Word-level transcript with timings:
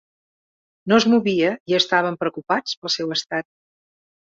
No 0.93 0.97
es 1.01 1.05
movia, 1.11 1.51
i 1.73 1.77
estaven 1.81 2.19
preocupats 2.25 2.75
pel 2.83 2.95
seu 2.99 3.17
estat. 3.21 3.51